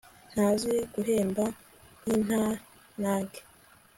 Ntazi 0.33 0.73
guhemba 0.93 1.43
nkintanage 2.01 3.41